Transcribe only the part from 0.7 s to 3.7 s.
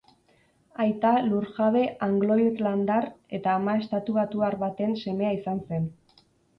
Aita lurjabe anglo-irlandar eta